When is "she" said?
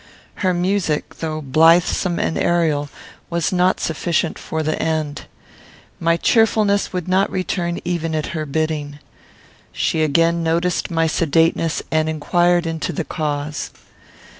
9.71-10.01